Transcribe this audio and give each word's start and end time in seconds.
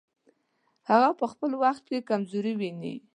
هغه 0.89 1.09
په 1.19 1.25
خپل 1.31 1.51
وخت 1.63 1.83
کې 1.89 2.07
کمزوري 2.09 2.53
وویني. 2.55 2.93